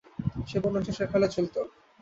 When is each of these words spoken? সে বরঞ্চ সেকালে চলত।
সে 0.49 0.57
বরঞ্চ 0.63 0.87
সেকালে 0.97 1.27
চলত। 1.27 1.55